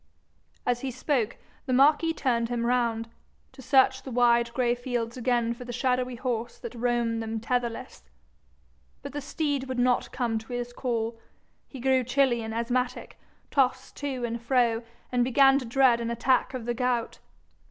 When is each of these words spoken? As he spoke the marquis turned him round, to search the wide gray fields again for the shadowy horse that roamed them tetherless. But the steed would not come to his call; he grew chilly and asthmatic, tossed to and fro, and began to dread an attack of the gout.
As 0.65 0.81
he 0.81 0.89
spoke 0.89 1.37
the 1.67 1.73
marquis 1.73 2.11
turned 2.11 2.49
him 2.49 2.65
round, 2.65 3.07
to 3.51 3.61
search 3.61 4.01
the 4.01 4.09
wide 4.09 4.51
gray 4.55 4.73
fields 4.73 5.15
again 5.15 5.53
for 5.53 5.63
the 5.63 5.71
shadowy 5.71 6.15
horse 6.15 6.57
that 6.57 6.73
roamed 6.73 7.21
them 7.21 7.39
tetherless. 7.39 8.09
But 9.03 9.13
the 9.13 9.21
steed 9.21 9.65
would 9.67 9.77
not 9.77 10.11
come 10.11 10.39
to 10.39 10.53
his 10.53 10.73
call; 10.73 11.19
he 11.67 11.79
grew 11.79 12.03
chilly 12.03 12.41
and 12.41 12.51
asthmatic, 12.51 13.19
tossed 13.51 13.95
to 13.97 14.25
and 14.25 14.41
fro, 14.41 14.81
and 15.11 15.23
began 15.23 15.59
to 15.59 15.65
dread 15.65 16.01
an 16.01 16.09
attack 16.09 16.55
of 16.55 16.65
the 16.65 16.73
gout. 16.73 17.19